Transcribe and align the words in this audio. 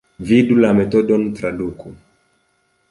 Vidu 0.29 0.55
la 0.65 0.71
metodon 0.79 1.29
traduku. 1.41 1.95